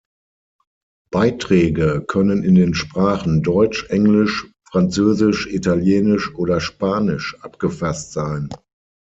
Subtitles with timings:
[1.11, 8.49] Beiträge können in den Sprachen Deutsch, Englisch, Französisch, Italienisch oder Spanisch abgefasst sein.